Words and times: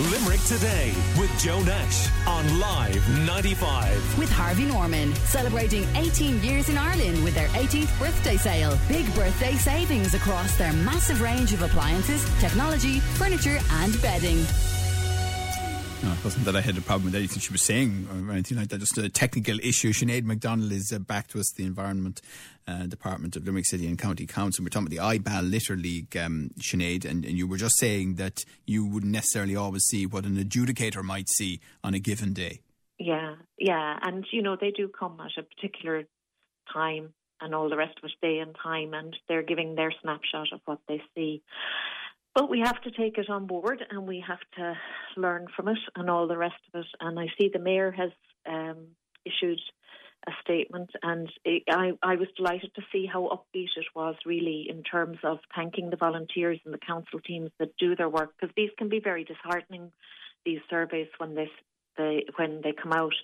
Limerick 0.00 0.40
Today 0.44 0.94
with 1.18 1.30
Joe 1.38 1.60
Nash 1.60 2.08
on 2.26 2.58
Live 2.58 3.06
95. 3.26 4.18
With 4.18 4.30
Harvey 4.30 4.64
Norman, 4.64 5.14
celebrating 5.26 5.84
18 5.94 6.42
years 6.42 6.70
in 6.70 6.78
Ireland 6.78 7.22
with 7.22 7.34
their 7.34 7.48
18th 7.48 7.98
birthday 7.98 8.38
sale. 8.38 8.78
Big 8.88 9.14
birthday 9.14 9.56
savings 9.56 10.14
across 10.14 10.56
their 10.56 10.72
massive 10.72 11.20
range 11.20 11.52
of 11.52 11.60
appliances, 11.60 12.24
technology, 12.40 13.00
furniture, 13.00 13.58
and 13.72 14.00
bedding. 14.00 14.46
No, 16.02 16.12
it 16.12 16.24
wasn't 16.24 16.46
that 16.46 16.56
I 16.56 16.62
had 16.62 16.78
a 16.78 16.80
problem 16.80 17.06
with 17.06 17.14
anything 17.14 17.40
she 17.40 17.52
was 17.52 17.62
saying 17.62 18.08
or 18.10 18.32
anything 18.32 18.56
like 18.56 18.68
that. 18.68 18.78
Just 18.78 18.96
a 18.96 19.10
technical 19.10 19.58
issue. 19.60 19.92
Sinead 19.92 20.24
McDonald 20.24 20.72
is 20.72 20.92
uh, 20.94 20.98
back 20.98 21.28
to 21.28 21.40
us, 21.40 21.52
the 21.52 21.64
Environment 21.64 22.22
uh, 22.66 22.84
Department 22.84 23.36
of 23.36 23.44
Limerick 23.44 23.66
City 23.66 23.86
and 23.86 23.98
County 23.98 24.24
Council. 24.24 24.64
We're 24.64 24.70
talking 24.70 24.86
about 24.96 25.12
the 25.12 25.18
IBAL 25.18 25.50
Litter 25.50 25.76
League, 25.76 26.16
um, 26.16 26.52
Sinead, 26.58 27.04
and, 27.04 27.26
and 27.26 27.36
you 27.36 27.46
were 27.46 27.58
just 27.58 27.78
saying 27.78 28.14
that 28.14 28.44
you 28.66 28.86
wouldn't 28.86 29.12
necessarily 29.12 29.56
always 29.56 29.82
see 29.84 30.06
what 30.06 30.24
an 30.24 30.36
adjudicator 30.36 31.02
might 31.02 31.28
see 31.28 31.60
on 31.84 31.92
a 31.92 31.98
given 31.98 32.32
day. 32.32 32.60
Yeah, 32.98 33.34
yeah, 33.58 33.98
and 34.00 34.26
you 34.32 34.40
know 34.40 34.56
they 34.58 34.70
do 34.70 34.88
come 34.88 35.20
at 35.20 35.38
a 35.38 35.42
particular 35.42 36.04
time 36.72 37.12
and 37.42 37.54
all 37.54 37.68
the 37.68 37.76
rest 37.76 37.98
of 37.98 38.04
it, 38.04 38.12
day 38.26 38.38
and 38.38 38.56
time, 38.62 38.94
and 38.94 39.14
they're 39.28 39.42
giving 39.42 39.74
their 39.74 39.92
snapshot 40.02 40.48
of 40.52 40.60
what 40.64 40.78
they 40.88 41.02
see. 41.14 41.42
But 42.40 42.48
we 42.48 42.60
have 42.60 42.80
to 42.84 42.90
take 42.90 43.18
it 43.18 43.28
on 43.28 43.46
board 43.46 43.84
and 43.90 44.08
we 44.08 44.24
have 44.26 44.38
to 44.56 44.72
learn 45.14 45.48
from 45.54 45.68
it 45.68 45.76
and 45.94 46.08
all 46.08 46.26
the 46.26 46.38
rest 46.38 46.54
of 46.72 46.80
it. 46.80 46.86
And 46.98 47.20
I 47.20 47.26
see 47.38 47.50
the 47.52 47.58
mayor 47.58 47.90
has 47.90 48.12
um, 48.48 48.86
issued 49.26 49.60
a 50.26 50.32
statement, 50.42 50.88
and 51.02 51.30
it, 51.44 51.64
I, 51.68 51.92
I 52.02 52.16
was 52.16 52.28
delighted 52.38 52.74
to 52.76 52.82
see 52.90 53.04
how 53.04 53.28
upbeat 53.28 53.76
it 53.76 53.84
was, 53.94 54.14
really, 54.24 54.66
in 54.70 54.82
terms 54.82 55.18
of 55.22 55.40
thanking 55.54 55.90
the 55.90 55.98
volunteers 55.98 56.58
and 56.64 56.72
the 56.72 56.78
council 56.78 57.20
teams 57.20 57.50
that 57.58 57.76
do 57.78 57.94
their 57.94 58.08
work, 58.08 58.32
because 58.40 58.54
these 58.56 58.70
can 58.78 58.88
be 58.88 59.00
very 59.00 59.24
disheartening. 59.24 59.92
These 60.46 60.60
surveys 60.70 61.08
when 61.18 61.34
they 61.34 61.50
they 62.00 62.24
when 62.36 62.60
they 62.62 62.72
come 62.72 62.92
out. 62.92 63.14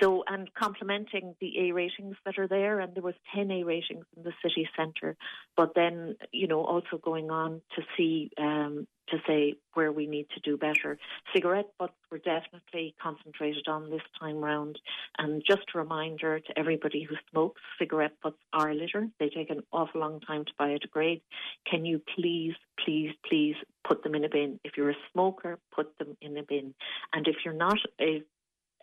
So 0.00 0.24
and 0.26 0.52
complementing 0.54 1.34
the 1.40 1.68
A 1.68 1.72
ratings 1.72 2.16
that 2.24 2.38
are 2.38 2.48
there, 2.48 2.80
and 2.80 2.94
there 2.94 3.02
was 3.02 3.14
ten 3.34 3.50
A 3.50 3.64
ratings 3.64 4.06
in 4.16 4.22
the 4.22 4.32
city 4.42 4.68
centre, 4.76 5.16
but 5.56 5.72
then 5.74 6.16
you 6.32 6.48
know 6.48 6.64
also 6.64 6.98
going 7.02 7.30
on 7.30 7.60
to 7.76 7.82
see 7.96 8.30
um, 8.38 8.86
to 9.08 9.18
say 9.26 9.54
where 9.74 9.92
we 9.92 10.06
need 10.06 10.26
to 10.34 10.40
do 10.40 10.56
better. 10.56 10.98
Cigarette 11.34 11.70
butts 11.78 11.94
were 12.10 12.18
definitely 12.18 12.94
concentrated 13.02 13.68
on 13.68 13.90
this 13.90 14.02
time 14.18 14.38
round. 14.38 14.78
And 15.18 15.42
just 15.46 15.62
a 15.74 15.78
reminder 15.78 16.40
to 16.40 16.58
everybody 16.58 17.02
who 17.02 17.16
smokes, 17.30 17.60
cigarette 17.78 18.16
butts 18.22 18.38
are 18.52 18.74
litter. 18.74 19.08
They 19.18 19.28
take 19.28 19.50
an 19.50 19.62
awful 19.72 20.00
long 20.00 20.20
time 20.20 20.44
to 20.44 20.52
biodegrade. 20.60 21.22
Can 21.70 21.84
you 21.84 22.00
please, 22.16 22.54
please, 22.84 23.12
please 23.28 23.56
put 23.86 24.02
them 24.02 24.14
in 24.14 24.24
a 24.24 24.28
bin? 24.28 24.60
If 24.64 24.76
you're 24.76 24.90
a 24.90 24.96
smoker, 25.12 25.58
put 25.74 25.98
them 25.98 26.16
in 26.20 26.36
a 26.36 26.42
bin. 26.42 26.74
And 27.12 27.26
if 27.28 27.36
you're 27.44 27.54
not 27.54 27.78
a 28.00 28.22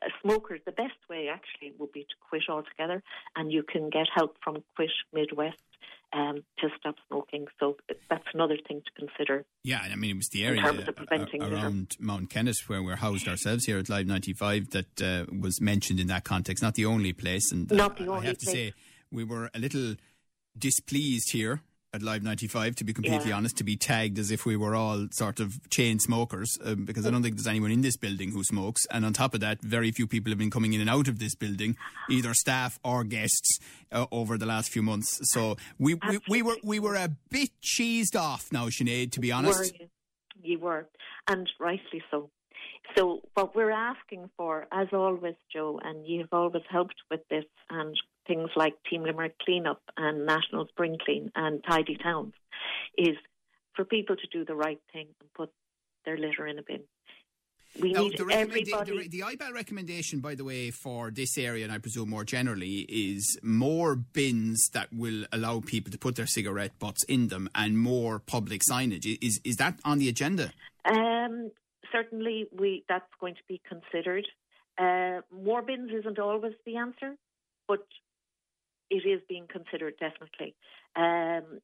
a 0.04 0.10
smoker, 0.24 0.58
the 0.66 0.72
best 0.72 0.98
way 1.12 1.30
actually 1.32 1.74
would 1.78 1.92
be 1.92 2.02
to 2.02 2.16
quit 2.28 2.44
altogether, 2.50 3.04
and 3.36 3.52
you 3.52 3.62
can 3.62 3.92
get 3.92 4.08
help 4.14 4.36
from 4.44 4.64
Quit 4.76 4.90
Midwest 5.14 5.62
um, 6.14 6.44
to 6.60 6.70
stop 6.80 6.96
smoking. 7.08 7.48
So 7.60 7.78
that's 8.10 8.26
another 8.34 8.58
thing 8.68 8.82
to 8.82 9.06
consider. 9.06 9.46
Yeah, 9.64 9.82
I 9.84 9.96
mean, 9.96 10.12
it 10.12 10.18
was 10.18 10.30
the 10.30 10.46
area 10.46 10.64
around 11.42 11.96
Mount 12.00 12.30
Kennett 12.30 12.58
where 12.68 12.84
we're 12.84 12.98
housed 12.98 13.28
ourselves 13.28 13.66
here 13.66 13.78
at 13.78 13.90
Live 13.90 14.08
95 14.08 14.72
that 14.72 15.02
uh, 15.02 15.26
was 15.40 15.62
mentioned 15.62 16.00
in 16.00 16.08
that 16.08 16.24
context. 16.24 16.62
Not 16.62 16.76
the 16.76 16.86
only 16.86 17.14
place. 17.14 17.52
And 17.52 17.72
uh, 17.72 17.76
not 17.76 17.98
the 17.98 18.08
only 18.08 18.24
I 18.24 18.30
have 18.30 18.40
place. 18.40 18.46
to 18.46 18.52
say, 18.52 18.74
we 19.12 19.24
were 19.24 19.50
a 19.54 19.60
little 19.60 19.96
displeased 20.58 21.32
here 21.32 21.62
at 21.94 22.02
Live 22.02 22.24
95, 22.24 22.76
to 22.78 22.84
be 22.86 22.94
completely 22.94 23.30
Yeah. 23.30 23.38
honest, 23.38 23.58
to 23.58 23.66
be 23.66 23.76
tagged 23.76 24.18
as 24.18 24.32
if 24.32 24.46
we 24.46 24.56
were 24.56 24.76
all 24.76 25.08
sort 25.12 25.42
of 25.42 25.60
chain 25.70 26.00
smokers, 26.00 26.58
um, 26.64 26.86
because 26.86 27.06
I 27.06 27.12
don't 27.12 27.22
think 27.22 27.36
there's 27.36 27.48
anyone 27.48 27.70
in 27.72 27.82
this 27.82 27.98
building 27.98 28.32
who 28.32 28.44
smokes. 28.46 28.86
And 28.92 29.04
on 29.06 29.12
top 29.12 29.34
of 29.34 29.42
that, 29.42 29.62
very 29.62 29.92
few 29.92 30.08
people 30.08 30.32
have 30.32 30.40
been 30.40 30.50
coming 30.52 30.72
in 30.72 30.80
and 30.80 30.90
out 30.90 31.10
of 31.10 31.20
this 31.20 31.36
building, 31.36 31.76
either 32.10 32.34
staff 32.34 32.80
or 32.84 33.04
guests, 33.04 33.60
uh, 33.92 34.06
over 34.12 34.38
the 34.38 34.46
last 34.46 34.72
few 34.72 34.82
months. 34.82 35.20
So 35.34 35.58
we, 35.78 35.96
we, 35.96 36.20
we 36.30 36.42
were 36.42 36.58
we 36.64 36.80
were 36.80 36.96
a 36.96 37.10
bit 37.30 37.50
cheesed 37.62 38.16
off 38.16 38.52
now, 38.54 38.68
Sinead, 38.68 39.12
to 39.12 39.20
be 39.20 39.32
honest. 39.32 39.60
Were 39.60 39.66
you? 39.66 39.90
You 40.44 40.60
were, 40.60 40.88
and 41.28 41.52
rightly 41.60 42.02
so. 42.10 42.30
So, 42.98 43.22
what 43.36 43.56
we're 43.56 43.70
asking 43.72 44.30
for, 44.36 44.66
as 44.72 44.88
always, 44.92 45.36
Joe, 45.54 45.80
and 45.84 46.06
you've 46.08 46.34
always 46.34 46.64
helped 46.70 46.96
with 47.12 47.22
this, 47.30 47.46
and 47.70 47.96
things 48.28 48.50
like 48.56 48.74
Team 48.90 49.04
Limerick 49.04 49.38
Cleanup 49.40 49.82
and 49.98 50.26
National 50.26 50.68
Spring 50.68 50.98
Clean 51.04 51.32
and 51.36 51.64
Tidy 51.68 51.98
Towns, 51.98 52.34
is 52.98 53.18
for 53.76 53.86
people 53.86 54.16
to 54.16 54.28
do 54.32 54.46
the 54.46 54.56
right 54.56 54.80
thing 54.94 55.08
and 55.20 55.34
put 55.34 55.50
their 56.06 56.18
litter 56.18 56.48
in 56.48 56.60
a 56.60 56.64
bin. 56.64 56.82
We 57.80 57.94
Now, 57.94 58.02
need 58.02 58.18
the, 58.18 58.28
everybody. 58.30 59.08
the, 59.08 59.08
the 59.08 59.20
IBAL 59.22 59.54
recommendation, 59.54 60.20
by 60.20 60.36
the 60.36 60.44
way, 60.44 60.72
for 60.72 61.10
this 61.10 61.38
area, 61.38 61.64
and 61.64 61.72
I 61.72 61.78
presume 61.78 62.10
more 62.10 62.26
generally, 62.26 62.80
is 62.90 63.40
more 63.42 63.96
bins 63.96 64.70
that 64.74 64.92
will 64.92 65.24
allow 65.32 65.62
people 65.62 65.90
to 65.92 65.98
put 65.98 66.18
their 66.18 66.28
cigarette 66.28 66.78
butts 66.80 67.04
in 67.06 67.30
them 67.30 67.50
and 67.56 67.78
more 67.78 68.20
public 68.20 68.62
signage. 68.70 69.18
Is, 69.22 69.40
is 69.46 69.56
that 69.56 69.80
on 69.86 70.00
the 70.00 70.10
agenda? 70.10 70.52
Um, 70.84 71.52
certainly, 71.94 72.48
we 72.52 72.84
that's 72.90 73.06
going 73.22 73.36
to 73.36 73.42
be 73.48 73.62
considered. 73.68 74.28
Uh, 74.78 75.22
more 75.34 75.62
bins 75.62 75.92
isn't 75.98 76.20
always 76.20 76.54
the 76.66 76.76
answer, 76.76 77.16
but 77.70 77.86
it 78.92 79.08
is 79.08 79.22
being 79.28 79.48
considered 79.48 79.96
definitely. 80.00 80.54
Um, 80.96 81.62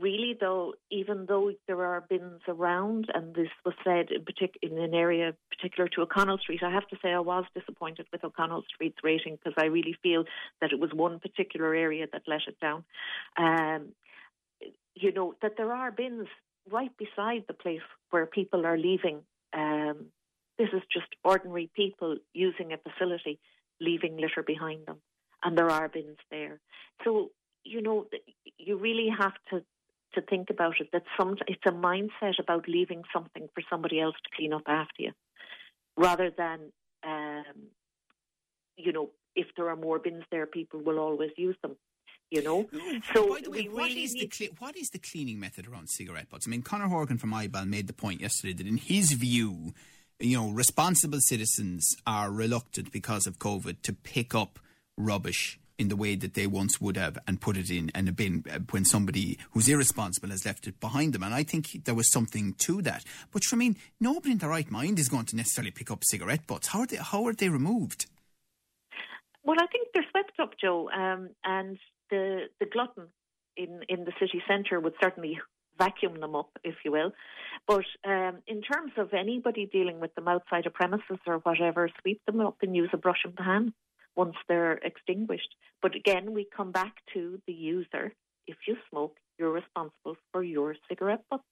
really, 0.00 0.36
though, 0.38 0.74
even 0.90 1.26
though 1.26 1.52
there 1.68 1.84
are 1.84 2.04
bins 2.08 2.42
around, 2.48 3.06
and 3.14 3.34
this 3.34 3.48
was 3.64 3.74
said 3.84 4.10
in, 4.10 4.24
partic- 4.24 4.58
in 4.60 4.76
an 4.78 4.92
area 4.92 5.34
particular 5.48 5.88
to 5.90 6.02
O'Connell 6.02 6.38
Street, 6.38 6.62
I 6.64 6.72
have 6.72 6.88
to 6.88 6.96
say 7.00 7.12
I 7.12 7.20
was 7.20 7.44
disappointed 7.54 8.06
with 8.12 8.24
O'Connell 8.24 8.64
Street's 8.74 8.98
rating 9.04 9.36
because 9.36 9.54
I 9.56 9.66
really 9.66 9.96
feel 10.02 10.24
that 10.60 10.72
it 10.72 10.80
was 10.80 10.90
one 10.92 11.20
particular 11.20 11.72
area 11.74 12.06
that 12.12 12.22
let 12.26 12.42
it 12.48 12.58
down. 12.60 12.84
Um, 13.38 13.92
you 14.94 15.12
know 15.12 15.34
that 15.42 15.52
there 15.56 15.72
are 15.72 15.92
bins 15.92 16.26
right 16.70 16.90
beside 16.98 17.44
the 17.46 17.54
place 17.54 17.86
where 18.10 18.26
people 18.26 18.66
are 18.66 18.78
leaving. 18.78 19.20
Um, 19.52 20.06
this 20.58 20.68
is 20.72 20.82
just 20.92 21.14
ordinary 21.22 21.70
people 21.76 22.16
using 22.32 22.72
a 22.72 22.78
facility, 22.78 23.38
leaving 23.80 24.16
litter 24.16 24.42
behind 24.42 24.86
them, 24.86 24.96
and 25.46 25.56
there 25.56 25.70
are 25.70 25.88
bins 25.88 26.18
there. 26.30 26.60
So 27.04 27.30
you 27.64 27.80
know 27.80 28.06
you 28.58 28.76
really 28.76 29.08
have 29.16 29.34
to 29.50 29.62
to 30.14 30.20
think 30.20 30.50
about 30.50 30.80
it. 30.80 30.88
That 30.92 31.04
some 31.18 31.36
it's 31.46 31.62
a 31.66 31.70
mindset 31.70 32.38
about 32.38 32.68
leaving 32.68 33.02
something 33.12 33.48
for 33.54 33.62
somebody 33.70 34.00
else 34.00 34.16
to 34.24 34.30
clean 34.36 34.52
up 34.52 34.64
after 34.66 35.02
you, 35.02 35.12
rather 35.96 36.30
than 36.30 36.72
um, 37.06 37.68
you 38.76 38.92
know 38.92 39.10
if 39.34 39.46
there 39.56 39.68
are 39.68 39.76
more 39.76 39.98
bins 39.98 40.24
there, 40.30 40.46
people 40.46 40.80
will 40.80 40.98
always 40.98 41.30
use 41.36 41.56
them. 41.62 41.76
You 42.28 42.42
know, 42.42 42.68
so 43.14 43.28
By 43.28 43.40
the 43.40 43.50
way, 43.50 43.68
what 43.68 43.84
really 43.84 44.02
is 44.02 44.12
the 44.12 44.26
cle- 44.26 44.56
what 44.58 44.76
is 44.76 44.88
the 44.88 44.98
cleaning 44.98 45.38
method 45.38 45.68
around 45.68 45.88
cigarette 45.90 46.28
butts? 46.28 46.48
I 46.48 46.50
mean, 46.50 46.62
Conor 46.62 46.88
Horgan 46.88 47.18
from 47.18 47.30
IBAL 47.30 47.68
made 47.68 47.86
the 47.86 47.92
point 47.92 48.20
yesterday 48.20 48.52
that 48.54 48.66
in 48.66 48.78
his 48.78 49.12
view, 49.12 49.74
you 50.18 50.36
know, 50.36 50.50
responsible 50.50 51.20
citizens 51.20 51.86
are 52.04 52.32
reluctant 52.32 52.90
because 52.90 53.28
of 53.28 53.38
COVID 53.38 53.82
to 53.82 53.92
pick 53.92 54.34
up 54.34 54.58
rubbish 54.96 55.58
in 55.78 55.88
the 55.88 55.96
way 55.96 56.14
that 56.14 56.34
they 56.34 56.46
once 56.46 56.80
would 56.80 56.96
have 56.96 57.18
and 57.26 57.40
put 57.40 57.56
it 57.56 57.70
in 57.70 57.90
in 57.94 58.08
a 58.08 58.12
bin 58.12 58.44
when 58.70 58.84
somebody 58.84 59.38
who's 59.50 59.68
irresponsible 59.68 60.30
has 60.30 60.46
left 60.46 60.66
it 60.66 60.80
behind 60.80 61.12
them. 61.12 61.22
And 61.22 61.34
I 61.34 61.42
think 61.42 61.84
there 61.84 61.94
was 61.94 62.10
something 62.10 62.54
to 62.58 62.82
that. 62.82 63.04
But 63.32 63.42
I 63.52 63.56
mean, 63.56 63.76
nobody 64.00 64.32
in 64.32 64.38
their 64.38 64.50
right 64.50 64.70
mind 64.70 64.98
is 64.98 65.08
going 65.08 65.26
to 65.26 65.36
necessarily 65.36 65.70
pick 65.70 65.90
up 65.90 66.02
cigarette 66.04 66.46
butts. 66.46 66.68
How 66.68 66.80
are 66.80 66.86
they? 66.86 66.96
How 66.96 67.26
are 67.26 67.34
they 67.34 67.48
removed? 67.48 68.06
Well, 69.44 69.56
I 69.60 69.66
think 69.66 69.88
they're 69.94 70.06
swept 70.10 70.40
up, 70.40 70.54
Joe, 70.60 70.90
um, 70.90 71.30
and 71.44 71.78
the 72.10 72.46
the 72.58 72.66
glutton 72.66 73.08
in 73.56 73.80
in 73.88 74.04
the 74.04 74.12
city 74.18 74.42
centre 74.48 74.80
would 74.80 74.94
certainly 75.02 75.38
vacuum 75.78 76.18
them 76.20 76.34
up, 76.34 76.58
if 76.64 76.76
you 76.86 76.90
will. 76.90 77.12
But 77.66 77.84
um, 78.04 78.38
in 78.46 78.62
terms 78.62 78.92
of 78.96 79.12
anybody 79.12 79.68
dealing 79.70 80.00
with 80.00 80.14
them 80.14 80.26
outside 80.26 80.64
of 80.64 80.72
premises 80.72 81.18
or 81.26 81.36
whatever, 81.38 81.90
sweep 82.00 82.22
them 82.24 82.40
up 82.40 82.56
and 82.62 82.74
use 82.74 82.88
a 82.94 82.96
brush 82.96 83.20
and 83.24 83.36
pan 83.36 83.74
once 84.16 84.36
they're 84.48 84.78
extinguished. 84.82 85.54
But 85.82 85.94
again, 85.94 86.32
we 86.32 86.46
come 86.56 86.72
back 86.72 86.94
to 87.14 87.40
the 87.46 87.52
user. 87.52 88.12
If 88.46 88.56
you 88.66 88.76
smoke, 88.90 89.16
you're 89.38 89.52
responsible 89.52 90.16
for 90.32 90.42
your 90.42 90.74
cigarette 90.88 91.24
butt. 91.30 91.42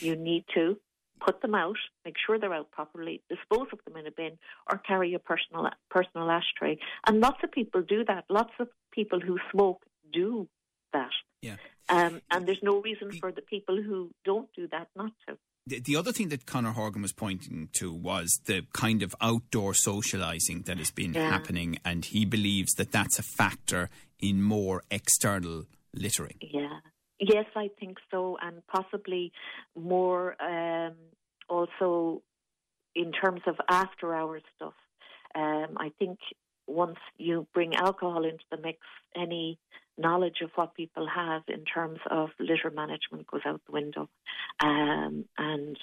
You 0.00 0.16
need 0.16 0.44
to 0.54 0.78
put 1.20 1.40
them 1.42 1.54
out, 1.54 1.76
make 2.04 2.16
sure 2.24 2.38
they're 2.38 2.52
out 2.52 2.70
properly, 2.70 3.22
dispose 3.28 3.68
of 3.72 3.78
them 3.84 3.96
in 3.96 4.06
a 4.06 4.10
bin, 4.10 4.38
or 4.70 4.78
carry 4.78 5.14
a 5.14 5.18
personal 5.18 5.68
personal 5.90 6.30
ashtray. 6.30 6.78
And 7.06 7.20
lots 7.20 7.38
of 7.44 7.52
people 7.52 7.82
do 7.82 8.04
that. 8.06 8.24
Lots 8.28 8.52
of 8.58 8.68
people 8.92 9.20
who 9.20 9.38
smoke 9.52 9.84
do 10.12 10.48
that. 10.92 11.10
Yeah. 11.40 11.56
Um, 11.88 12.20
and 12.30 12.46
there's 12.46 12.62
no 12.62 12.80
reason 12.80 13.12
for 13.12 13.30
the 13.30 13.42
people 13.42 13.80
who 13.80 14.10
don't 14.24 14.48
do 14.56 14.68
that 14.68 14.88
not 14.96 15.12
to. 15.28 15.36
The, 15.66 15.80
the 15.80 15.96
other 15.96 16.12
thing 16.12 16.28
that 16.28 16.44
Conor 16.44 16.72
Horgan 16.72 17.00
was 17.02 17.12
pointing 17.12 17.68
to 17.74 17.92
was 17.92 18.38
the 18.44 18.66
kind 18.74 19.02
of 19.02 19.14
outdoor 19.20 19.72
socialising 19.72 20.66
that 20.66 20.76
has 20.78 20.90
been 20.90 21.14
Yeah. 21.14 21.30
happening, 21.30 21.78
and 21.84 22.04
he 22.04 22.26
believes 22.26 22.74
that 22.74 22.92
that's 22.92 23.18
a 23.18 23.22
factor 23.22 23.88
in 24.18 24.42
more 24.42 24.82
external 24.90 25.64
littering. 25.94 26.36
Yeah. 26.40 26.80
Yes, 27.18 27.46
I 27.56 27.68
think 27.80 27.98
so, 28.10 28.36
and 28.42 28.66
possibly 28.66 29.32
more 29.74 30.36
um, 30.42 30.94
also 31.48 32.22
in 32.94 33.12
terms 33.12 33.40
of 33.46 33.56
after 33.70 34.14
hours 34.14 34.42
stuff, 34.56 34.74
um, 35.34 35.76
I 35.78 35.90
think 35.98 36.18
once 36.66 36.98
you 37.16 37.46
bring 37.54 37.74
alcohol 37.74 38.24
into 38.24 38.44
the 38.50 38.58
mix, 38.58 38.80
any 39.16 39.58
knowledge 39.98 40.38
of 40.42 40.50
what 40.54 40.74
people 40.74 41.06
have 41.06 41.42
in 41.48 41.64
terms 41.64 42.00
of 42.10 42.30
litter 42.38 42.70
management 42.70 43.26
goes 43.26 43.42
out 43.46 43.60
the 43.66 43.72
window, 43.72 44.08
um, 44.60 45.24
and 45.38 45.76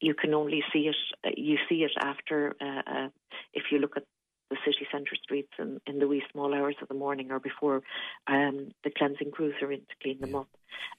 you 0.00 0.14
can 0.14 0.34
only 0.34 0.62
see 0.72 0.90
it. 0.90 1.36
You 1.36 1.58
see 1.68 1.84
it 1.84 1.92
after 2.00 2.54
uh, 2.60 2.82
uh, 2.90 3.08
if 3.52 3.64
you 3.70 3.78
look 3.78 3.96
at 3.96 4.04
the 4.50 4.56
city 4.66 4.86
centre 4.92 5.16
streets 5.22 5.52
in, 5.58 5.80
in 5.86 5.98
the 5.98 6.06
wee 6.06 6.22
small 6.30 6.52
hours 6.54 6.76
of 6.82 6.88
the 6.88 6.94
morning 6.94 7.30
or 7.30 7.40
before 7.40 7.82
um, 8.26 8.70
the 8.84 8.90
cleansing 8.90 9.30
crews 9.30 9.54
are 9.62 9.72
in 9.72 9.80
to 9.80 9.94
clean 10.02 10.20
them 10.20 10.34
up. 10.34 10.48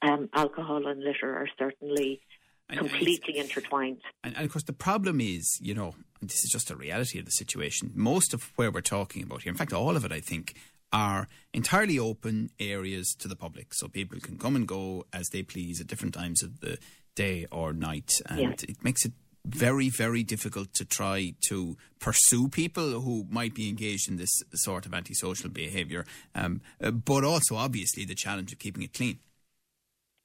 Um, 0.02 0.30
alcohol 0.34 0.88
and 0.88 1.04
litter 1.04 1.38
are 1.38 1.48
certainly 1.60 2.22
completely 2.70 3.38
and 3.38 3.48
intertwined. 3.48 4.02
And, 4.24 4.36
and, 4.36 4.46
of 4.46 4.52
course, 4.52 4.64
the 4.64 4.74
problem 4.74 5.22
is, 5.22 5.60
you 5.62 5.74
know, 5.74 5.94
this 6.22 6.44
is 6.44 6.50
just 6.52 6.72
a 6.72 6.76
reality 6.76 7.20
of 7.20 7.26
the 7.26 7.32
situation. 7.32 7.92
Most 7.94 8.34
of 8.34 8.52
where 8.56 8.72
we're 8.72 8.82
talking 8.82 9.24
about 9.24 9.44
here, 9.44 9.52
in 9.52 9.58
fact, 9.58 9.74
all 9.74 9.96
of 9.96 10.06
it, 10.06 10.12
I 10.12 10.20
think, 10.20 10.56
are 10.94 11.28
entirely 11.54 12.00
open 12.00 12.52
areas 12.60 13.14
to 13.20 13.28
the 13.28 13.36
public, 13.36 13.74
so 13.74 13.88
people 13.88 14.20
can 14.20 14.38
come 14.38 14.56
and 14.56 14.68
go 14.68 15.06
as 15.12 15.28
they 15.30 15.44
please 15.44 15.82
at 15.82 15.88
different 15.88 16.14
times 16.14 16.44
of 16.44 16.62
the 16.62 16.78
day 17.16 17.48
or 17.52 17.74
night, 17.74 18.12
and 18.30 18.40
yeah. 18.40 18.52
it 18.70 18.84
makes 18.84 19.04
it 19.04 19.12
very, 19.46 19.90
very 19.90 20.24
difficult 20.24 20.74
to 20.74 20.86
try 20.86 21.34
to 21.50 21.76
pursue 22.00 22.48
people 22.48 23.02
who 23.02 23.26
might 23.30 23.54
be 23.54 23.68
engaged 23.68 24.10
in 24.10 24.18
this 24.18 24.32
sort 24.54 24.86
of 24.86 24.94
antisocial 24.94 25.50
behaviour, 25.50 26.06
um, 26.34 26.62
but 26.80 27.26
also 27.26 27.56
obviously 27.56 28.06
the 28.06 28.16
challenge 28.16 28.54
of 28.54 28.60
keeping 28.60 28.84
it 28.84 28.94
clean. 28.94 29.20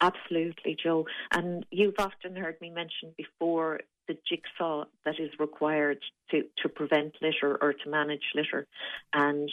Absolutely, 0.01 0.77
Joe. 0.81 1.07
And 1.33 1.67
you've 1.73 1.99
often 1.99 2.37
heard 2.37 2.61
me 2.61 2.71
mention 2.71 3.13
before 3.17 3.81
the 4.07 4.17
jigsaw 4.29 4.85
that 5.05 5.19
is 5.19 5.31
required 5.41 5.99
to, 6.31 6.45
to 6.63 6.69
prevent 6.69 7.17
litter 7.21 7.59
or 7.61 7.73
to 7.73 7.91
manage 7.91 8.23
litter. 8.35 8.69
And 9.13 9.51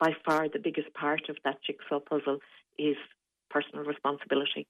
by 0.00 0.12
far 0.24 0.48
the 0.48 0.58
biggest 0.58 0.92
part 0.94 1.28
of 1.28 1.36
that 1.44 1.58
jigsaw 1.66 2.00
puzzle 2.00 2.38
is 2.78 2.96
personal 3.50 3.84
responsibility. 3.84 4.66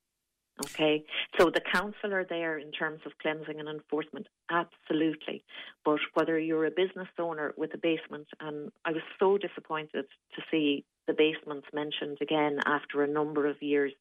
Okay, 0.61 1.05
so 1.39 1.51
the 1.51 1.61
council 1.73 2.13
are 2.13 2.27
there 2.29 2.59
in 2.59 2.73
terms 2.73 3.01
of 3.07 3.13
cleansing 3.23 3.61
and 3.61 3.69
enforcement, 3.69 4.27
absolutely. 4.51 5.45
But 5.85 6.01
whether 6.15 6.37
you're 6.37 6.67
a 6.67 6.71
business 6.73 7.07
owner 7.17 7.55
with 7.57 7.75
a 7.75 7.79
basement, 7.79 8.27
and 8.41 8.73
I 8.85 8.91
was 8.91 9.03
so 9.21 9.39
disappointed 9.39 10.07
to 10.35 10.43
see 10.51 10.85
the 11.07 11.15
basements 11.15 11.69
mentioned 11.73 12.19
again 12.21 12.59
after 12.67 13.03
a 13.03 13.07
number 13.07 13.47
of 13.47 13.63
years. 13.63 13.93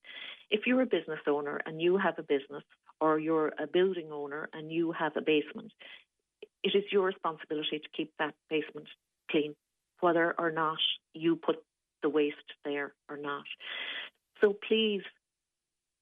If 0.50 0.62
you're 0.65 0.81
a 0.81 0.88
business 0.88 1.19
owner 1.27 1.62
and 1.65 1.80
you 1.80 1.97
have 1.97 2.18
a 2.18 2.23
business, 2.23 2.63
or 3.00 3.19
you're 3.19 3.53
a 3.59 3.68
building 3.68 4.09
owner 4.12 4.50
and 4.53 4.71
you 4.71 4.91
have 4.91 5.15
a 5.15 5.21
basement, 5.21 5.71
it 6.63 6.75
is 6.75 6.83
your 6.91 7.06
responsibility 7.06 7.80
to 7.80 7.89
keep 7.95 8.12
that 8.18 8.33
basement 8.50 8.88
clean, 9.30 9.56
whether 10.00 10.33
or 10.38 10.51
not 10.51 10.80
you 11.18 11.36
put 11.36 11.64
the 12.04 12.10
waste 12.10 12.38
there 12.64 12.94
or 13.10 13.18
not. 13.18 13.46
So 14.42 14.56
please 14.68 15.02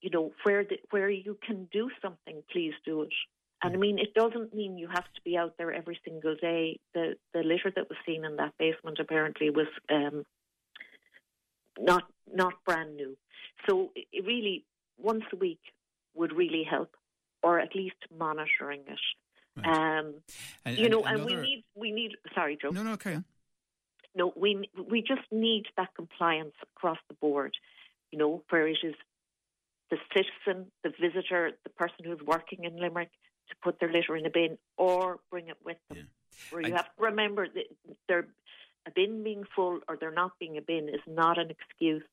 you 0.05 0.11
know, 0.11 0.31
where 0.43 0.63
the, 0.63 0.77
where 0.91 1.09
you 1.09 1.35
can 1.45 1.67
do 1.71 1.89
something, 1.99 2.43
please 2.51 2.73
do 2.85 3.01
it. 3.01 3.13
And 3.63 3.73
I 3.73 3.77
mean, 3.77 3.97
it 3.97 4.13
doesn't 4.13 4.53
mean 4.53 4.77
you 4.77 4.87
have 4.87 5.05
to 5.15 5.21
be 5.23 5.35
out 5.35 5.55
there 5.57 5.73
every 5.73 5.99
single 6.05 6.35
day. 6.35 6.79
The 6.93 7.15
the 7.33 7.39
litter 7.39 7.71
that 7.75 7.89
was 7.89 7.97
seen 8.05 8.23
in 8.23 8.35
that 8.35 8.53
basement 8.59 8.99
apparently 8.99 9.49
was 9.49 9.65
um, 9.89 10.23
not 11.79 12.03
not 12.31 12.53
brand 12.65 12.95
new. 12.97 13.17
So 13.67 13.91
it 13.95 14.23
really 14.23 14.63
once 14.99 15.23
a 15.33 15.37
week 15.37 15.61
would 16.13 16.33
really 16.33 16.63
help, 16.69 16.91
or 17.41 17.59
at 17.59 17.75
least 17.75 17.95
monitoring 18.15 18.81
it. 18.87 18.99
Right. 19.57 19.99
Um, 19.99 20.13
and, 20.65 20.77
you 20.77 20.89
know, 20.89 21.03
and, 21.03 21.21
and 21.21 21.25
we 21.25 21.35
need 21.35 21.63
we 21.73 21.91
need. 21.91 22.11
Sorry, 22.35 22.59
Joe. 22.61 22.69
No, 22.69 22.83
no, 22.83 22.95
carry 22.97 23.15
on. 23.15 23.25
No, 24.13 24.33
we 24.35 24.69
we 24.89 25.01
just 25.01 25.21
need 25.31 25.65
that 25.77 25.89
compliance 25.95 26.55
across 26.75 26.97
the 27.07 27.15
board. 27.15 27.55
You 28.11 28.19
know, 28.19 28.43
where 28.49 28.67
it 28.67 28.77
is 28.83 28.95
the 29.89 29.97
citizen, 30.13 30.71
the 30.83 30.91
visitor, 30.99 31.51
the 31.63 31.69
person 31.69 32.05
who's 32.05 32.21
working 32.25 32.63
in 32.63 32.77
Limerick 32.77 33.11
to 33.49 33.55
put 33.63 33.79
their 33.79 33.91
litter 33.91 34.15
in 34.15 34.25
a 34.25 34.29
bin 34.29 34.57
or 34.77 35.19
bring 35.29 35.47
it 35.49 35.57
with 35.63 35.77
them. 35.89 35.97
Yeah. 35.97 36.03
Where 36.49 36.61
you 36.61 36.73
I, 36.73 36.77
have 36.77 36.85
to 36.85 37.03
remember 37.03 37.47
that 37.47 37.65
they're, 38.07 38.27
a 38.87 38.91
bin 38.91 39.23
being 39.23 39.43
full 39.55 39.79
or 39.87 39.97
there 39.97 40.11
not 40.11 40.33
being 40.39 40.57
a 40.57 40.61
bin 40.61 40.89
is 40.89 41.01
not 41.07 41.37
an 41.37 41.49
excuse 41.49 42.03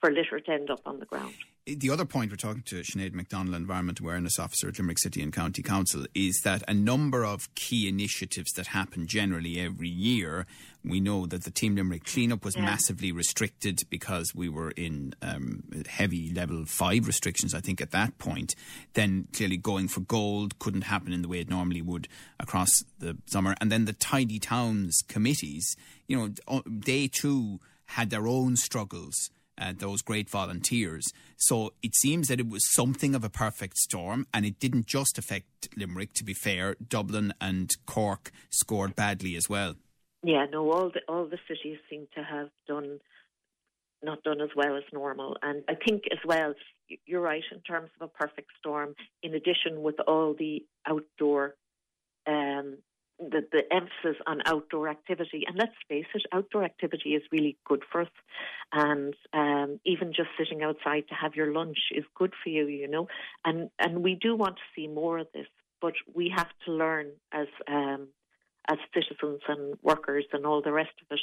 for 0.00 0.10
litter 0.10 0.38
to 0.38 0.50
end 0.50 0.70
up 0.70 0.82
on 0.86 1.00
the 1.00 1.06
ground. 1.06 1.34
The 1.68 1.90
other 1.90 2.04
point 2.04 2.30
we're 2.30 2.36
talking 2.36 2.62
to 2.66 2.82
Sinead 2.82 3.12
McDonald, 3.12 3.56
Environment 3.56 3.98
Awareness 3.98 4.38
Officer 4.38 4.68
at 4.68 4.78
Limerick 4.78 5.00
City 5.00 5.20
and 5.20 5.32
County 5.32 5.64
Council, 5.64 6.06
is 6.14 6.42
that 6.44 6.62
a 6.68 6.72
number 6.72 7.24
of 7.24 7.52
key 7.56 7.88
initiatives 7.88 8.52
that 8.52 8.68
happen 8.68 9.08
generally 9.08 9.58
every 9.58 9.88
year. 9.88 10.46
We 10.84 11.00
know 11.00 11.26
that 11.26 11.42
the 11.42 11.50
Team 11.50 11.74
Limerick 11.74 12.04
cleanup 12.04 12.44
was 12.44 12.54
yeah. 12.54 12.62
massively 12.62 13.10
restricted 13.10 13.80
because 13.90 14.32
we 14.32 14.48
were 14.48 14.70
in 14.70 15.16
um, 15.20 15.64
heavy 15.88 16.32
level 16.32 16.64
five 16.66 17.08
restrictions, 17.08 17.52
I 17.52 17.58
think, 17.58 17.80
at 17.80 17.90
that 17.90 18.16
point. 18.18 18.54
Then 18.92 19.26
clearly 19.32 19.56
going 19.56 19.88
for 19.88 20.02
gold 20.02 20.60
couldn't 20.60 20.82
happen 20.82 21.12
in 21.12 21.22
the 21.22 21.28
way 21.28 21.40
it 21.40 21.50
normally 21.50 21.82
would 21.82 22.06
across 22.38 22.70
the 23.00 23.16
summer. 23.26 23.56
And 23.60 23.72
then 23.72 23.86
the 23.86 23.92
Tidy 23.92 24.38
Towns 24.38 25.02
committees, 25.08 25.76
you 26.06 26.16
know, 26.46 26.60
they 26.64 27.08
too 27.08 27.58
had 27.86 28.10
their 28.10 28.28
own 28.28 28.54
struggles 28.54 29.30
uh, 29.58 29.72
those 29.76 30.02
great 30.02 30.30
volunteers. 30.30 31.04
So 31.36 31.72
it 31.82 31.94
seems 31.94 32.28
that 32.28 32.40
it 32.40 32.48
was 32.48 32.62
something 32.72 33.14
of 33.14 33.24
a 33.24 33.30
perfect 33.30 33.76
storm, 33.78 34.26
and 34.32 34.44
it 34.44 34.58
didn't 34.58 34.86
just 34.86 35.18
affect 35.18 35.68
Limerick. 35.76 36.12
To 36.14 36.24
be 36.24 36.34
fair, 36.34 36.76
Dublin 36.86 37.32
and 37.40 37.70
Cork 37.86 38.30
scored 38.50 38.96
badly 38.96 39.36
as 39.36 39.48
well. 39.48 39.76
Yeah, 40.22 40.46
no, 40.50 40.70
all 40.72 40.90
the 40.90 41.00
all 41.08 41.26
the 41.26 41.38
cities 41.46 41.78
seem 41.88 42.08
to 42.16 42.22
have 42.22 42.48
done 42.66 43.00
not 44.02 44.22
done 44.22 44.40
as 44.40 44.50
well 44.56 44.76
as 44.76 44.82
normal, 44.92 45.36
and 45.42 45.62
I 45.68 45.74
think 45.74 46.04
as 46.10 46.18
well 46.24 46.54
you're 47.04 47.20
right 47.20 47.42
in 47.50 47.60
terms 47.60 47.90
of 48.00 48.08
a 48.08 48.08
perfect 48.08 48.50
storm. 48.58 48.94
In 49.22 49.34
addition, 49.34 49.82
with 49.82 49.98
all 50.06 50.34
the 50.34 50.64
outdoor 50.86 51.54
um, 52.26 52.78
the, 53.18 53.46
the 53.50 53.62
emphasis 53.72 54.20
on 54.26 54.42
outdoor 54.46 54.88
activity. 54.88 55.44
And 55.46 55.56
let's 55.56 55.74
face 55.88 56.06
it, 56.14 56.22
outdoor 56.32 56.64
activity 56.64 57.10
is 57.10 57.22
really 57.32 57.56
good 57.64 57.82
for 57.90 58.02
us. 58.02 58.08
And 58.72 59.14
um, 59.32 59.80
even 59.84 60.12
just 60.12 60.28
sitting 60.38 60.62
outside 60.62 61.04
to 61.08 61.14
have 61.14 61.34
your 61.34 61.52
lunch 61.52 61.78
is 61.94 62.04
good 62.14 62.32
for 62.42 62.50
you, 62.50 62.66
you 62.66 62.88
know. 62.88 63.08
And 63.44 63.70
and 63.78 64.02
we 64.02 64.14
do 64.14 64.36
want 64.36 64.56
to 64.56 64.62
see 64.74 64.88
more 64.88 65.18
of 65.18 65.28
this, 65.32 65.46
but 65.80 65.94
we 66.14 66.32
have 66.34 66.48
to 66.66 66.72
learn 66.72 67.12
as 67.32 67.48
um, 67.68 68.08
as 68.68 68.78
citizens 68.92 69.40
and 69.48 69.78
workers 69.82 70.24
and 70.32 70.44
all 70.44 70.60
the 70.60 70.72
rest 70.72 70.90
of 71.00 71.06
it 71.16 71.20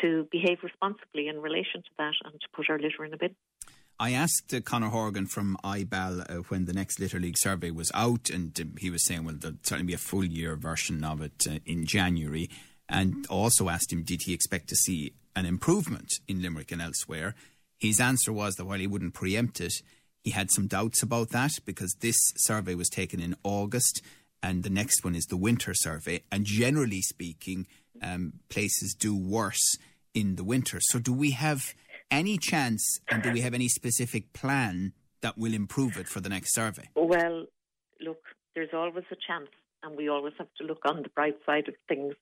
to 0.00 0.28
behave 0.30 0.58
responsibly 0.62 1.28
in 1.28 1.40
relation 1.40 1.82
to 1.82 1.90
that 1.98 2.14
and 2.24 2.40
to 2.40 2.46
put 2.54 2.70
our 2.70 2.78
litter 2.78 3.04
in 3.04 3.12
a 3.12 3.16
bin. 3.16 3.34
I 3.98 4.12
asked 4.12 4.52
uh, 4.52 4.60
Conor 4.60 4.88
Horgan 4.88 5.26
from 5.26 5.56
IBAL 5.62 6.28
uh, 6.28 6.34
when 6.48 6.64
the 6.64 6.72
next 6.72 6.98
Litter 6.98 7.20
League 7.20 7.38
survey 7.38 7.70
was 7.70 7.92
out, 7.94 8.28
and 8.28 8.58
uh, 8.60 8.64
he 8.78 8.90
was 8.90 9.04
saying, 9.04 9.24
well, 9.24 9.36
there'll 9.38 9.56
certainly 9.62 9.86
be 9.86 9.94
a 9.94 9.98
full 9.98 10.24
year 10.24 10.56
version 10.56 11.04
of 11.04 11.20
it 11.20 11.46
uh, 11.48 11.58
in 11.64 11.86
January. 11.86 12.50
And 12.88 13.26
also 13.28 13.68
asked 13.68 13.92
him, 13.92 14.02
did 14.02 14.22
he 14.26 14.34
expect 14.34 14.68
to 14.68 14.76
see 14.76 15.14
an 15.34 15.46
improvement 15.46 16.20
in 16.28 16.42
Limerick 16.42 16.70
and 16.70 16.82
elsewhere? 16.82 17.34
His 17.78 18.00
answer 18.00 18.32
was 18.32 18.56
that 18.56 18.66
while 18.66 18.78
he 18.78 18.86
wouldn't 18.86 19.14
preempt 19.14 19.60
it, 19.60 19.74
he 20.22 20.30
had 20.30 20.50
some 20.50 20.66
doubts 20.66 21.02
about 21.02 21.30
that 21.30 21.52
because 21.64 21.96
this 22.00 22.16
survey 22.36 22.74
was 22.74 22.88
taken 22.88 23.20
in 23.20 23.36
August 23.42 24.02
and 24.42 24.62
the 24.62 24.70
next 24.70 25.04
one 25.04 25.14
is 25.14 25.24
the 25.26 25.36
winter 25.36 25.72
survey. 25.72 26.22
And 26.30 26.44
generally 26.44 27.00
speaking, 27.00 27.66
um, 28.02 28.34
places 28.50 28.94
do 28.94 29.16
worse 29.16 29.76
in 30.12 30.36
the 30.36 30.44
winter. 30.44 30.78
So, 30.80 30.98
do 30.98 31.12
we 31.12 31.30
have 31.32 31.74
any 32.10 32.38
chance, 32.38 33.00
and 33.08 33.22
do 33.22 33.32
we 33.32 33.40
have 33.40 33.54
any 33.54 33.68
specific 33.68 34.32
plan 34.32 34.92
that 35.20 35.38
will 35.38 35.54
improve 35.54 35.96
it 35.96 36.08
for 36.08 36.20
the 36.20 36.28
next 36.28 36.54
survey? 36.54 36.88
Well, 36.94 37.46
look, 38.00 38.22
there's 38.54 38.70
always 38.72 39.04
a 39.10 39.16
chance 39.26 39.48
and 39.84 39.96
we 39.96 40.08
always 40.08 40.34
have 40.38 40.48
to 40.58 40.64
look 40.64 40.80
on 40.84 41.02
the 41.02 41.08
bright 41.10 41.36
side 41.44 41.68
of 41.68 41.74
things. 41.88 42.14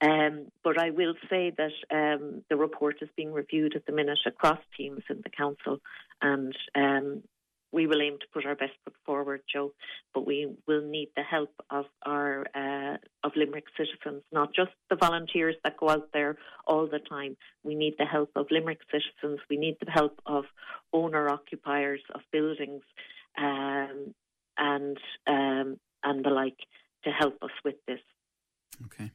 Um, 0.00 0.46
but 0.62 0.80
I 0.80 0.90
will 0.90 1.14
say 1.28 1.52
that 1.56 1.72
um, 1.90 2.42
the 2.48 2.56
report 2.56 2.96
is 3.02 3.08
being 3.16 3.32
reviewed 3.32 3.74
at 3.74 3.86
the 3.86 3.92
minute 3.92 4.20
across 4.26 4.60
teams 4.76 5.02
in 5.10 5.20
the 5.22 5.30
council, 5.30 5.78
and 6.22 6.56
um, 6.74 7.22
we 7.72 7.86
will 7.86 8.00
aim 8.00 8.18
to 8.18 8.26
put 8.32 8.46
our 8.46 8.54
best 8.54 8.72
foot 8.84 8.94
forward, 9.04 9.42
Joe, 9.52 9.72
but 10.14 10.26
we 10.26 10.54
will 10.66 10.82
need 10.82 11.08
the 11.16 11.22
help 11.22 11.52
of 11.70 11.84
our 12.04 12.46
uh, 12.54 12.96
of 13.24 13.32
Limerick 13.36 13.66
citizens, 13.76 14.22
not 14.32 14.54
just 14.54 14.70
the 14.90 14.96
volunteers 14.96 15.56
that 15.64 15.76
go 15.76 15.90
out 15.90 16.08
there 16.12 16.36
all 16.66 16.86
the 16.86 16.98
time. 16.98 17.36
We 17.62 17.74
need 17.74 17.94
the 17.98 18.06
help 18.06 18.30
of 18.36 18.46
Limerick 18.50 18.80
citizens. 18.90 19.40
We 19.50 19.56
need 19.56 19.76
the 19.84 19.90
help 19.90 20.20
of 20.26 20.44
owner 20.92 21.28
occupiers 21.28 22.00
of 22.14 22.22
buildings 22.32 22.82
um, 23.36 24.14
and 24.56 24.96
um, 25.26 25.78
and 26.02 26.24
the 26.24 26.30
like 26.30 26.58
to 27.04 27.10
help 27.10 27.36
us 27.42 27.50
with 27.64 27.76
this. 27.86 28.00
Okay. 28.86 29.10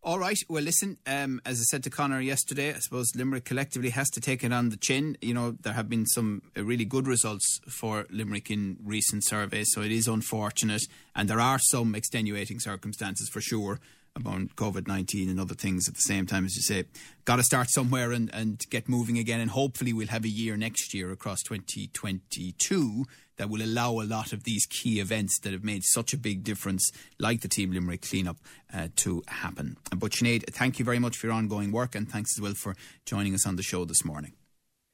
All 0.00 0.20
right. 0.20 0.38
Well, 0.48 0.62
listen, 0.62 0.96
um, 1.08 1.40
as 1.44 1.60
I 1.60 1.64
said 1.64 1.82
to 1.82 1.90
Conor 1.90 2.20
yesterday, 2.20 2.72
I 2.72 2.78
suppose 2.78 3.16
Limerick 3.16 3.44
collectively 3.44 3.90
has 3.90 4.08
to 4.10 4.20
take 4.20 4.44
it 4.44 4.52
on 4.52 4.68
the 4.68 4.76
chin. 4.76 5.18
You 5.20 5.34
know, 5.34 5.56
there 5.60 5.72
have 5.72 5.88
been 5.88 6.06
some 6.06 6.42
uh, 6.56 6.62
really 6.62 6.84
good 6.84 7.08
results 7.08 7.60
for 7.68 8.06
Limerick 8.08 8.48
in 8.48 8.76
recent 8.82 9.24
surveys, 9.24 9.72
so 9.72 9.82
it 9.82 9.90
is 9.90 10.06
unfortunate. 10.06 10.82
And 11.16 11.28
there 11.28 11.40
are 11.40 11.58
some 11.58 11.96
extenuating 11.96 12.60
circumstances 12.60 13.28
for 13.28 13.40
sure 13.40 13.80
about 14.18 14.56
COVID 14.56 14.86
19 14.86 15.28
and 15.28 15.40
other 15.40 15.54
things 15.54 15.88
at 15.88 15.94
the 15.94 16.00
same 16.00 16.26
time, 16.26 16.44
as 16.44 16.56
you 16.56 16.62
say. 16.62 16.84
Got 17.24 17.36
to 17.36 17.42
start 17.42 17.70
somewhere 17.70 18.12
and, 18.12 18.32
and 18.34 18.62
get 18.70 18.88
moving 18.88 19.18
again. 19.18 19.40
And 19.40 19.50
hopefully, 19.50 19.92
we'll 19.92 20.08
have 20.08 20.24
a 20.24 20.28
year 20.28 20.56
next 20.56 20.92
year 20.92 21.10
across 21.10 21.42
2022 21.42 23.04
that 23.38 23.48
will 23.48 23.62
allow 23.62 23.92
a 23.92 24.02
lot 24.02 24.32
of 24.32 24.44
these 24.44 24.66
key 24.66 25.00
events 25.00 25.38
that 25.40 25.52
have 25.52 25.64
made 25.64 25.82
such 25.84 26.12
a 26.12 26.18
big 26.18 26.44
difference, 26.44 26.90
like 27.18 27.40
the 27.40 27.48
Team 27.48 27.72
Limerick 27.72 28.02
cleanup, 28.02 28.36
uh, 28.74 28.88
to 28.96 29.22
happen. 29.28 29.76
But 29.96 30.12
Sinead, 30.12 30.52
thank 30.52 30.78
you 30.78 30.84
very 30.84 30.98
much 30.98 31.16
for 31.16 31.28
your 31.28 31.34
ongoing 31.34 31.72
work 31.72 31.94
and 31.94 32.08
thanks 32.08 32.36
as 32.36 32.42
well 32.42 32.54
for 32.54 32.74
joining 33.06 33.34
us 33.34 33.46
on 33.46 33.56
the 33.56 33.62
show 33.62 33.84
this 33.84 34.04
morning. 34.04 34.32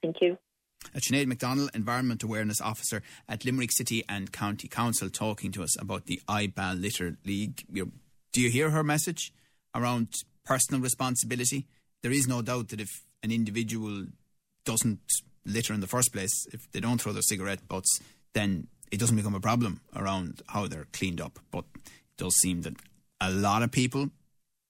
Thank 0.01 0.17
you. 0.21 0.37
Uh, 0.93 0.99
Sinead 0.99 1.25
McDonald, 1.25 1.71
Environment 1.73 2.21
Awareness 2.21 2.61
Officer 2.61 3.01
at 3.27 3.43
Limerick 3.45 3.71
City 3.71 4.03
and 4.07 4.31
County 4.31 4.67
Council, 4.67 5.09
talking 5.09 5.51
to 5.51 5.63
us 5.63 5.79
about 5.81 6.05
the 6.05 6.21
IBAL 6.27 6.79
Litter 6.79 7.17
League. 7.25 7.63
You 7.71 7.85
know, 7.85 7.91
do 8.35 8.41
you 8.41 8.49
hear 8.49 8.69
her 8.71 8.83
message 8.83 9.31
around 9.73 10.09
personal 10.43 10.81
responsibility? 10.81 11.67
There 12.03 12.11
is 12.11 12.27
no 12.27 12.41
doubt 12.41 12.67
that 12.67 12.81
if 12.81 12.89
an 13.23 13.31
individual 13.31 14.07
doesn't 14.65 14.99
litter 15.45 15.73
in 15.73 15.79
the 15.79 15.87
first 15.87 16.11
place, 16.11 16.45
if 16.51 16.69
they 16.73 16.81
don't 16.81 16.99
throw 16.99 17.13
their 17.13 17.21
cigarette 17.21 17.65
butts, 17.69 18.01
then 18.33 18.67
it 18.91 18.99
doesn't 18.99 19.15
become 19.15 19.35
a 19.35 19.39
problem 19.39 19.79
around 19.95 20.41
how 20.47 20.67
they're 20.67 20.87
cleaned 20.91 21.21
up. 21.21 21.39
But 21.49 21.63
it 21.75 21.91
does 22.17 22.35
seem 22.35 22.63
that 22.63 22.73
a 23.21 23.31
lot 23.31 23.63
of 23.63 23.71
people, 23.71 24.09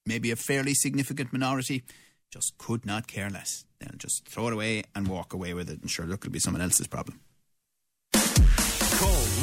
maybe 0.06 0.30
a 0.30 0.36
fairly 0.36 0.74
significant 0.74 1.32
minority, 1.32 1.82
just 2.30 2.56
could 2.58 2.86
not 2.86 3.08
care 3.08 3.30
less. 3.30 3.64
They'll 3.80 3.98
just 3.98 4.28
throw 4.28 4.46
it 4.46 4.52
away 4.52 4.84
and 4.94 5.08
walk 5.08 5.32
away 5.32 5.54
with 5.54 5.68
it. 5.68 5.80
And 5.80 5.90
sure, 5.90 6.06
look, 6.06 6.20
it'll 6.24 6.32
be 6.32 6.38
someone 6.38 6.62
else's 6.62 6.86
problem. 6.86 7.18